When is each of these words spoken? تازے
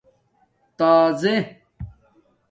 تازے 0.77 1.33